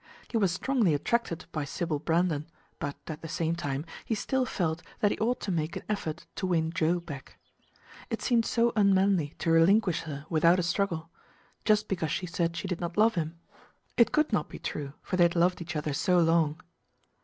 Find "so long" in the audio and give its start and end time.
15.93-16.59